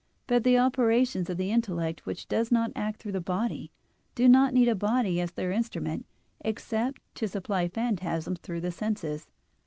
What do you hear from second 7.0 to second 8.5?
to supply phantasms